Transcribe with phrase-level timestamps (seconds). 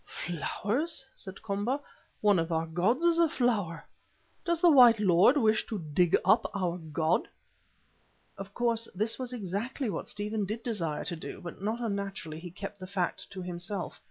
[0.03, 1.79] "Flowers!" said Komba.
[2.21, 3.85] "One of our gods is a flower.
[4.43, 7.27] Does the white lord wish to dig up our god?"
[8.35, 12.49] Of course this was exactly what Stephen did desire to do, but not unnaturally he
[12.49, 13.99] kept the fact to himself.